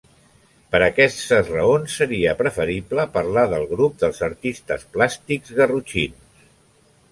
[0.75, 6.45] Per aquestes raons seria preferible parlar del grup dels artistes plàstics garrotxins.